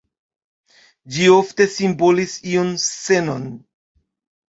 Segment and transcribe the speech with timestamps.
[1.17, 3.49] Ĝi ofte simbolis iun scenon.